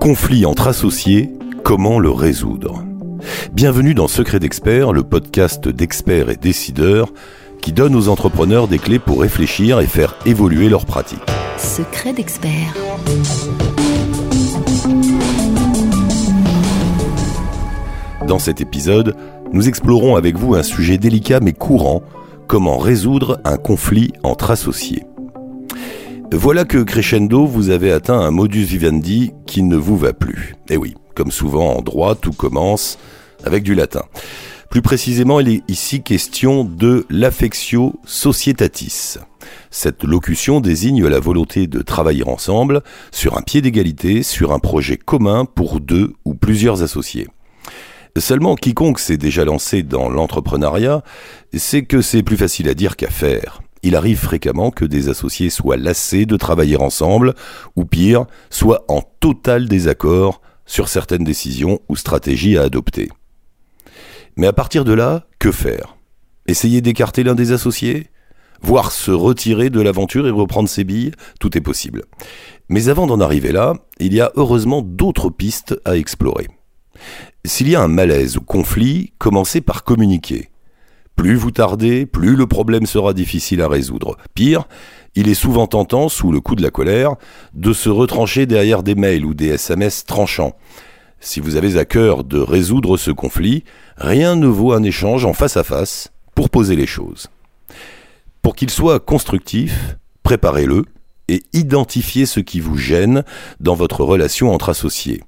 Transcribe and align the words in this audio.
Conflit 0.00 0.44
entre 0.44 0.68
associés, 0.68 1.32
comment 1.62 1.98
le 1.98 2.10
résoudre? 2.10 2.84
Bienvenue 3.52 3.94
dans 3.94 4.06
Secret 4.06 4.38
d'Expert, 4.38 4.92
le 4.92 5.02
podcast 5.02 5.68
d'experts 5.68 6.28
et 6.28 6.36
décideurs 6.36 7.12
qui 7.62 7.72
donne 7.72 7.94
aux 7.94 8.08
entrepreneurs 8.08 8.68
des 8.68 8.78
clés 8.78 8.98
pour 8.98 9.22
réfléchir 9.22 9.80
et 9.80 9.86
faire 9.86 10.16
évoluer 10.26 10.68
leurs 10.68 10.84
pratiques. 10.84 11.24
Secret 11.56 12.12
d'Expert. 12.12 12.74
Dans 18.26 18.38
cet 18.38 18.60
épisode, 18.60 19.16
nous 19.52 19.68
explorons 19.68 20.16
avec 20.16 20.36
vous 20.36 20.54
un 20.54 20.62
sujet 20.62 20.98
délicat 20.98 21.40
mais 21.40 21.52
courant, 21.52 22.02
comment 22.46 22.78
résoudre 22.78 23.40
un 23.44 23.56
conflit 23.56 24.12
entre 24.22 24.50
associés. 24.50 25.04
Voilà 26.32 26.64
que 26.64 26.78
crescendo, 26.78 27.46
vous 27.46 27.70
avez 27.70 27.92
atteint 27.92 28.18
un 28.18 28.30
modus 28.30 28.64
vivendi 28.64 29.32
qui 29.46 29.62
ne 29.62 29.76
vous 29.76 29.96
va 29.96 30.12
plus. 30.12 30.56
Eh 30.68 30.76
oui, 30.76 30.94
comme 31.14 31.30
souvent 31.30 31.76
en 31.76 31.82
droit, 31.82 32.14
tout 32.14 32.32
commence 32.32 32.98
avec 33.44 33.62
du 33.62 33.74
latin. 33.74 34.02
Plus 34.70 34.82
précisément, 34.82 35.38
il 35.38 35.48
est 35.48 35.62
ici 35.68 36.02
question 36.02 36.64
de 36.64 37.06
l'affectio 37.08 37.94
societatis. 38.04 39.18
Cette 39.70 40.02
locution 40.02 40.60
désigne 40.60 41.06
la 41.06 41.20
volonté 41.20 41.68
de 41.68 41.82
travailler 41.82 42.26
ensemble 42.26 42.82
sur 43.12 43.38
un 43.38 43.42
pied 43.42 43.60
d'égalité, 43.60 44.24
sur 44.24 44.52
un 44.52 44.58
projet 44.58 44.96
commun 44.96 45.44
pour 45.44 45.80
deux 45.80 46.14
ou 46.24 46.34
plusieurs 46.34 46.82
associés. 46.82 47.28
Seulement, 48.16 48.54
quiconque 48.54 49.00
s'est 49.00 49.16
déjà 49.16 49.44
lancé 49.44 49.82
dans 49.82 50.08
l'entrepreneuriat 50.08 51.02
sait 51.54 51.84
que 51.84 52.00
c'est 52.00 52.22
plus 52.22 52.36
facile 52.36 52.68
à 52.68 52.74
dire 52.74 52.96
qu'à 52.96 53.10
faire 53.10 53.60
il 53.84 53.96
arrive 53.96 54.18
fréquemment 54.18 54.70
que 54.70 54.86
des 54.86 55.10
associés 55.10 55.50
soient 55.50 55.76
lassés 55.76 56.24
de 56.24 56.38
travailler 56.38 56.78
ensemble, 56.78 57.34
ou 57.76 57.84
pire, 57.84 58.24
soient 58.48 58.84
en 58.88 59.02
total 59.20 59.68
désaccord 59.68 60.40
sur 60.64 60.88
certaines 60.88 61.22
décisions 61.22 61.80
ou 61.90 61.94
stratégies 61.94 62.56
à 62.56 62.62
adopter. 62.62 63.10
Mais 64.36 64.46
à 64.46 64.54
partir 64.54 64.84
de 64.86 64.94
là, 64.94 65.26
que 65.38 65.52
faire? 65.52 65.96
Essayer 66.46 66.80
d'écarter 66.80 67.22
l'un 67.24 67.34
des 67.34 67.52
associés? 67.52 68.08
Voire 68.62 68.90
se 68.90 69.10
retirer 69.10 69.68
de 69.68 69.82
l'aventure 69.82 70.26
et 70.26 70.30
reprendre 70.30 70.68
ses 70.68 70.84
billes? 70.84 71.12
Tout 71.38 71.56
est 71.56 71.60
possible. 71.60 72.04
Mais 72.70 72.88
avant 72.88 73.06
d'en 73.06 73.20
arriver 73.20 73.52
là, 73.52 73.74
il 74.00 74.14
y 74.14 74.20
a 74.22 74.32
heureusement 74.36 74.80
d'autres 74.80 75.28
pistes 75.28 75.78
à 75.84 75.98
explorer. 75.98 76.48
S'il 77.46 77.68
y 77.68 77.76
a 77.76 77.82
un 77.82 77.88
malaise 77.88 78.38
ou 78.38 78.40
conflit, 78.40 79.12
commencez 79.18 79.60
par 79.60 79.84
communiquer. 79.84 80.48
Plus 81.14 81.36
vous 81.36 81.50
tardez, 81.50 82.06
plus 82.06 82.36
le 82.36 82.46
problème 82.46 82.86
sera 82.86 83.12
difficile 83.12 83.60
à 83.60 83.68
résoudre. 83.68 84.16
Pire, 84.34 84.66
il 85.14 85.28
est 85.28 85.34
souvent 85.34 85.66
tentant, 85.66 86.08
sous 86.08 86.32
le 86.32 86.40
coup 86.40 86.54
de 86.54 86.62
la 86.62 86.70
colère, 86.70 87.16
de 87.52 87.74
se 87.74 87.90
retrancher 87.90 88.46
derrière 88.46 88.82
des 88.82 88.94
mails 88.94 89.26
ou 89.26 89.34
des 89.34 89.48
SMS 89.48 90.06
tranchants. 90.06 90.56
Si 91.20 91.38
vous 91.38 91.56
avez 91.56 91.76
à 91.76 91.84
cœur 91.84 92.24
de 92.24 92.38
résoudre 92.38 92.96
ce 92.96 93.10
conflit, 93.10 93.64
rien 93.98 94.36
ne 94.36 94.46
vaut 94.46 94.72
un 94.72 94.82
échange 94.82 95.26
en 95.26 95.34
face 95.34 95.58
à 95.58 95.64
face 95.64 96.12
pour 96.34 96.48
poser 96.48 96.76
les 96.76 96.86
choses. 96.86 97.28
Pour 98.40 98.56
qu'il 98.56 98.70
soit 98.70 99.00
constructif, 99.00 99.98
préparez-le 100.22 100.86
et 101.28 101.42
identifiez 101.52 102.24
ce 102.24 102.40
qui 102.40 102.60
vous 102.60 102.78
gêne 102.78 103.22
dans 103.60 103.74
votre 103.74 104.02
relation 104.02 104.50
entre 104.50 104.70
associés. 104.70 105.22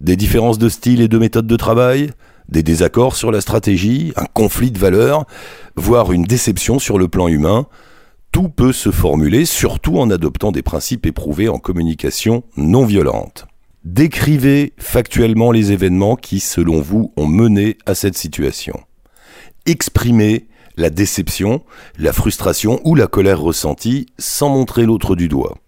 Des 0.00 0.16
différences 0.16 0.58
de 0.58 0.68
style 0.68 1.00
et 1.00 1.08
de 1.08 1.18
méthode 1.18 1.46
de 1.46 1.56
travail, 1.56 2.10
des 2.48 2.62
désaccords 2.62 3.16
sur 3.16 3.30
la 3.30 3.40
stratégie, 3.40 4.12
un 4.16 4.24
conflit 4.24 4.70
de 4.70 4.78
valeurs, 4.78 5.26
voire 5.76 6.12
une 6.12 6.24
déception 6.24 6.78
sur 6.78 6.98
le 6.98 7.08
plan 7.08 7.28
humain, 7.28 7.66
tout 8.32 8.48
peut 8.48 8.72
se 8.72 8.90
formuler, 8.90 9.44
surtout 9.44 9.98
en 9.98 10.10
adoptant 10.10 10.52
des 10.52 10.62
principes 10.62 11.04
éprouvés 11.04 11.48
en 11.48 11.58
communication 11.58 12.44
non 12.56 12.84
violente. 12.84 13.46
Décrivez 13.84 14.72
factuellement 14.78 15.52
les 15.52 15.72
événements 15.72 16.16
qui, 16.16 16.40
selon 16.40 16.80
vous, 16.80 17.12
ont 17.16 17.26
mené 17.26 17.76
à 17.86 17.94
cette 17.94 18.16
situation. 18.16 18.80
Exprimez 19.66 20.46
la 20.76 20.90
déception, 20.90 21.62
la 21.98 22.12
frustration 22.12 22.80
ou 22.84 22.94
la 22.94 23.06
colère 23.06 23.40
ressentie 23.40 24.06
sans 24.18 24.48
montrer 24.48 24.86
l'autre 24.86 25.16
du 25.16 25.28
doigt. 25.28 25.58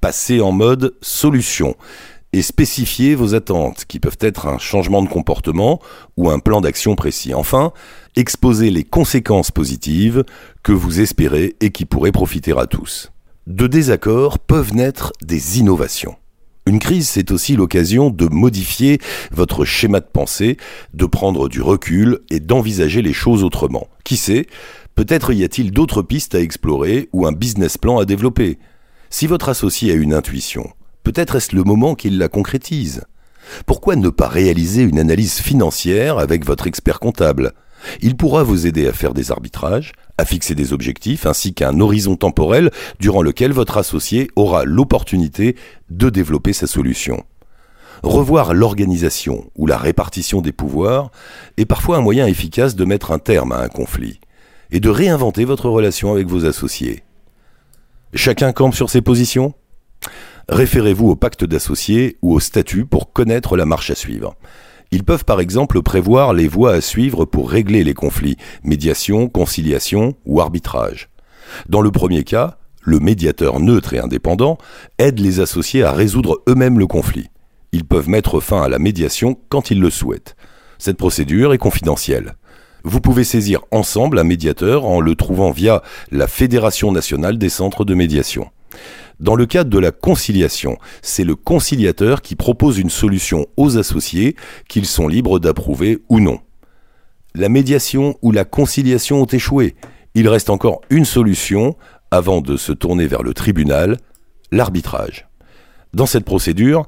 Passez 0.00 0.40
en 0.40 0.52
mode 0.52 0.94
solution 1.02 1.74
et 2.32 2.42
spécifiez 2.42 3.14
vos 3.14 3.34
attentes, 3.34 3.84
qui 3.86 4.00
peuvent 4.00 4.18
être 4.20 4.46
un 4.46 4.58
changement 4.58 5.02
de 5.02 5.08
comportement 5.08 5.80
ou 6.16 6.30
un 6.30 6.38
plan 6.38 6.60
d'action 6.60 6.94
précis. 6.94 7.34
Enfin, 7.34 7.72
exposez 8.16 8.70
les 8.70 8.84
conséquences 8.84 9.50
positives 9.50 10.24
que 10.62 10.72
vous 10.72 11.00
espérez 11.00 11.56
et 11.60 11.70
qui 11.70 11.84
pourraient 11.84 12.12
profiter 12.12 12.52
à 12.56 12.66
tous. 12.66 13.12
De 13.46 13.66
désaccords 13.66 14.38
peuvent 14.38 14.74
naître 14.74 15.12
des 15.22 15.58
innovations. 15.58 16.16
Une 16.66 16.80
crise, 16.80 17.08
c'est 17.08 17.30
aussi 17.30 17.56
l'occasion 17.56 18.10
de 18.10 18.26
modifier 18.26 18.98
votre 19.30 19.64
schéma 19.64 20.00
de 20.00 20.06
pensée, 20.06 20.58
de 20.92 21.06
prendre 21.06 21.48
du 21.48 21.62
recul 21.62 22.18
et 22.28 22.40
d'envisager 22.40 23.00
les 23.00 23.14
choses 23.14 23.42
autrement. 23.42 23.88
Qui 24.04 24.18
sait, 24.18 24.46
peut-être 24.94 25.32
y 25.32 25.44
a-t-il 25.44 25.70
d'autres 25.70 26.02
pistes 26.02 26.34
à 26.34 26.40
explorer 26.40 27.08
ou 27.14 27.26
un 27.26 27.32
business 27.32 27.78
plan 27.78 27.98
à 27.98 28.04
développer. 28.04 28.58
Si 29.08 29.26
votre 29.26 29.48
associé 29.48 29.92
a 29.92 29.94
une 29.94 30.12
intuition, 30.12 30.68
Peut-être 31.02 31.36
est-ce 31.36 31.56
le 31.56 31.64
moment 31.64 31.94
qu'il 31.94 32.18
la 32.18 32.28
concrétise. 32.28 33.04
Pourquoi 33.66 33.96
ne 33.96 34.10
pas 34.10 34.28
réaliser 34.28 34.82
une 34.82 34.98
analyse 34.98 35.38
financière 35.38 36.18
avec 36.18 36.44
votre 36.44 36.66
expert 36.66 37.00
comptable? 37.00 37.52
Il 38.00 38.16
pourra 38.16 38.42
vous 38.42 38.66
aider 38.66 38.88
à 38.88 38.92
faire 38.92 39.14
des 39.14 39.30
arbitrages, 39.30 39.92
à 40.18 40.24
fixer 40.24 40.54
des 40.54 40.72
objectifs 40.72 41.26
ainsi 41.26 41.54
qu'un 41.54 41.80
horizon 41.80 42.16
temporel 42.16 42.70
durant 42.98 43.22
lequel 43.22 43.52
votre 43.52 43.78
associé 43.78 44.28
aura 44.36 44.64
l'opportunité 44.64 45.56
de 45.90 46.10
développer 46.10 46.52
sa 46.52 46.66
solution. 46.66 47.24
Revoir 48.02 48.54
l'organisation 48.54 49.50
ou 49.56 49.66
la 49.66 49.76
répartition 49.76 50.40
des 50.40 50.52
pouvoirs 50.52 51.10
est 51.56 51.66
parfois 51.66 51.96
un 51.96 52.00
moyen 52.00 52.26
efficace 52.26 52.76
de 52.76 52.84
mettre 52.84 53.12
un 53.12 53.18
terme 53.18 53.52
à 53.52 53.58
un 53.58 53.68
conflit 53.68 54.20
et 54.70 54.80
de 54.80 54.88
réinventer 54.88 55.44
votre 55.44 55.68
relation 55.68 56.12
avec 56.12 56.28
vos 56.28 56.44
associés. 56.46 57.02
Chacun 58.14 58.52
campe 58.52 58.74
sur 58.74 58.90
ses 58.90 59.02
positions? 59.02 59.54
Référez-vous 60.48 61.08
au 61.08 61.16
pacte 61.16 61.44
d'associés 61.44 62.16
ou 62.22 62.34
au 62.34 62.40
statut 62.40 62.86
pour 62.86 63.12
connaître 63.12 63.56
la 63.56 63.66
marche 63.66 63.90
à 63.90 63.94
suivre. 63.94 64.34
Ils 64.90 65.04
peuvent 65.04 65.24
par 65.24 65.40
exemple 65.40 65.82
prévoir 65.82 66.32
les 66.32 66.48
voies 66.48 66.72
à 66.72 66.80
suivre 66.80 67.24
pour 67.24 67.50
régler 67.50 67.84
les 67.84 67.94
conflits, 67.94 68.36
médiation, 68.64 69.28
conciliation 69.28 70.14
ou 70.24 70.40
arbitrage. 70.40 71.10
Dans 71.68 71.82
le 71.82 71.90
premier 71.90 72.24
cas, 72.24 72.56
le 72.82 72.98
médiateur 72.98 73.60
neutre 73.60 73.92
et 73.92 73.98
indépendant 73.98 74.56
aide 74.98 75.18
les 75.18 75.40
associés 75.40 75.82
à 75.82 75.92
résoudre 75.92 76.38
eux-mêmes 76.48 76.78
le 76.78 76.86
conflit. 76.86 77.28
Ils 77.72 77.84
peuvent 77.84 78.08
mettre 78.08 78.40
fin 78.40 78.62
à 78.62 78.68
la 78.68 78.78
médiation 78.78 79.38
quand 79.50 79.70
ils 79.70 79.80
le 79.80 79.90
souhaitent. 79.90 80.36
Cette 80.78 80.96
procédure 80.96 81.52
est 81.52 81.58
confidentielle. 81.58 82.36
Vous 82.84 83.00
pouvez 83.00 83.24
saisir 83.24 83.60
ensemble 83.70 84.18
un 84.18 84.24
médiateur 84.24 84.86
en 84.86 85.00
le 85.00 85.14
trouvant 85.16 85.50
via 85.50 85.82
la 86.10 86.26
Fédération 86.26 86.92
nationale 86.92 87.36
des 87.36 87.50
centres 87.50 87.84
de 87.84 87.94
médiation. 87.94 88.46
Dans 89.20 89.34
le 89.34 89.46
cadre 89.46 89.70
de 89.70 89.78
la 89.78 89.90
conciliation, 89.90 90.78
c'est 91.02 91.24
le 91.24 91.34
conciliateur 91.34 92.22
qui 92.22 92.36
propose 92.36 92.78
une 92.78 92.90
solution 92.90 93.46
aux 93.56 93.76
associés 93.76 94.36
qu'ils 94.68 94.86
sont 94.86 95.08
libres 95.08 95.40
d'approuver 95.40 95.98
ou 96.08 96.20
non. 96.20 96.38
La 97.34 97.48
médiation 97.48 98.16
ou 98.22 98.30
la 98.30 98.44
conciliation 98.44 99.22
ont 99.22 99.26
échoué. 99.26 99.74
Il 100.14 100.28
reste 100.28 100.50
encore 100.50 100.82
une 100.88 101.04
solution 101.04 101.76
avant 102.10 102.40
de 102.40 102.56
se 102.56 102.72
tourner 102.72 103.06
vers 103.06 103.22
le 103.22 103.34
tribunal, 103.34 103.98
l'arbitrage. 104.52 105.28
Dans 105.94 106.06
cette 106.06 106.24
procédure, 106.24 106.86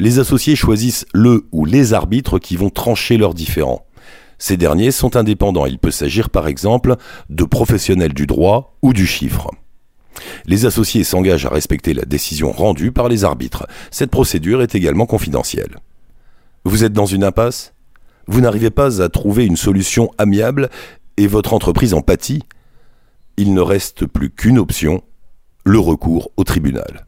les 0.00 0.18
associés 0.18 0.56
choisissent 0.56 1.06
le 1.14 1.46
ou 1.52 1.64
les 1.64 1.94
arbitres 1.94 2.38
qui 2.38 2.56
vont 2.56 2.70
trancher 2.70 3.16
leurs 3.16 3.34
différends. 3.34 3.86
Ces 4.38 4.56
derniers 4.56 4.90
sont 4.90 5.16
indépendants. 5.16 5.66
Il 5.66 5.78
peut 5.78 5.90
s'agir 5.90 6.30
par 6.30 6.48
exemple 6.48 6.96
de 7.28 7.44
professionnels 7.44 8.14
du 8.14 8.26
droit 8.26 8.76
ou 8.82 8.92
du 8.92 9.06
chiffre. 9.06 9.50
Les 10.46 10.66
associés 10.66 11.04
s'engagent 11.04 11.46
à 11.46 11.50
respecter 11.50 11.94
la 11.94 12.04
décision 12.04 12.52
rendue 12.52 12.92
par 12.92 13.08
les 13.08 13.24
arbitres. 13.24 13.66
Cette 13.90 14.10
procédure 14.10 14.62
est 14.62 14.74
également 14.74 15.06
confidentielle. 15.06 15.76
Vous 16.64 16.84
êtes 16.84 16.92
dans 16.92 17.06
une 17.06 17.24
impasse? 17.24 17.72
Vous 18.26 18.40
n'arrivez 18.40 18.70
pas 18.70 19.00
à 19.02 19.08
trouver 19.08 19.46
une 19.46 19.56
solution 19.56 20.10
amiable 20.18 20.68
et 21.16 21.26
votre 21.26 21.54
entreprise 21.54 21.94
en 21.94 22.02
pâtit? 22.02 22.42
Il 23.36 23.54
ne 23.54 23.60
reste 23.60 24.06
plus 24.06 24.30
qu'une 24.30 24.58
option, 24.58 25.02
le 25.64 25.78
recours 25.78 26.30
au 26.36 26.44
tribunal. 26.44 27.06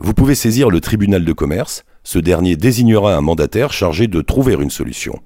Vous 0.00 0.14
pouvez 0.14 0.34
saisir 0.34 0.70
le 0.70 0.80
tribunal 0.80 1.24
de 1.24 1.32
commerce, 1.32 1.84
ce 2.04 2.18
dernier 2.18 2.56
désignera 2.56 3.16
un 3.16 3.20
mandataire 3.20 3.72
chargé 3.72 4.06
de 4.06 4.20
trouver 4.20 4.54
une 4.54 4.70
solution. 4.70 5.20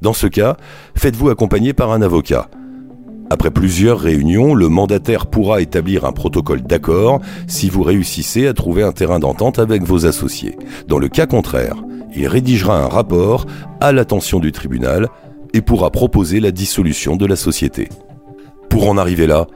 Dans 0.00 0.12
ce 0.12 0.26
cas, 0.26 0.56
faites-vous 0.96 1.30
accompagner 1.30 1.72
par 1.72 1.92
un 1.92 2.02
avocat. 2.02 2.48
Après 3.32 3.50
plusieurs 3.50 3.98
réunions, 3.98 4.54
le 4.54 4.68
mandataire 4.68 5.24
pourra 5.24 5.62
établir 5.62 6.04
un 6.04 6.12
protocole 6.12 6.60
d'accord 6.60 7.22
si 7.46 7.70
vous 7.70 7.82
réussissez 7.82 8.46
à 8.46 8.52
trouver 8.52 8.82
un 8.82 8.92
terrain 8.92 9.20
d'entente 9.20 9.58
avec 9.58 9.84
vos 9.84 10.04
associés. 10.04 10.58
Dans 10.86 10.98
le 10.98 11.08
cas 11.08 11.24
contraire, 11.24 11.76
il 12.14 12.28
rédigera 12.28 12.76
un 12.84 12.88
rapport 12.88 13.46
à 13.80 13.90
l'attention 13.90 14.38
du 14.38 14.52
tribunal 14.52 15.08
et 15.54 15.62
pourra 15.62 15.90
proposer 15.90 16.40
la 16.40 16.50
dissolution 16.50 17.16
de 17.16 17.24
la 17.24 17.36
société. 17.36 17.88
Pour 18.68 18.86
en 18.86 18.98
arriver 18.98 19.26
là, 19.26 19.46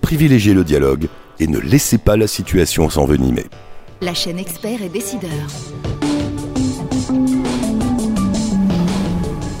privilégiez 0.00 0.54
le 0.54 0.64
dialogue 0.64 1.08
et 1.38 1.48
ne 1.48 1.58
laissez 1.58 1.98
pas 1.98 2.16
la 2.16 2.28
situation 2.28 2.88
s'envenimer. 2.88 3.44
La 4.00 4.14
chaîne 4.14 4.38
Expert 4.38 4.82
et 4.82 4.88
Décideur. 4.88 5.30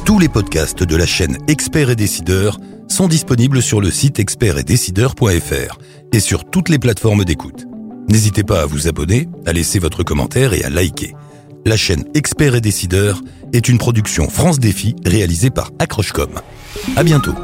Tous 0.06 0.18
les 0.18 0.30
podcasts 0.30 0.84
de 0.84 0.96
la 0.96 1.04
chaîne 1.04 1.36
Expert 1.48 1.90
et 1.90 1.96
Décideur 1.96 2.56
sont 2.88 3.08
disponibles 3.08 3.62
sur 3.62 3.80
le 3.80 3.90
site 3.90 4.18
expertetdecideur.fr 4.18 5.78
et 6.12 6.20
sur 6.20 6.44
toutes 6.44 6.68
les 6.68 6.78
plateformes 6.78 7.24
d'écoute. 7.24 7.66
N'hésitez 8.08 8.42
pas 8.42 8.62
à 8.62 8.66
vous 8.66 8.88
abonner, 8.88 9.28
à 9.46 9.52
laisser 9.52 9.78
votre 9.78 10.02
commentaire 10.02 10.54
et 10.54 10.64
à 10.64 10.70
liker. 10.70 11.14
La 11.66 11.76
chaîne 11.76 12.04
Expert 12.14 12.54
et 12.54 12.60
Décideur 12.60 13.20
est 13.52 13.68
une 13.68 13.78
production 13.78 14.28
France 14.28 14.58
Défi 14.58 14.96
réalisée 15.04 15.50
par 15.50 15.70
Accrochecom. 15.78 16.30
À 16.96 17.02
bientôt. 17.02 17.34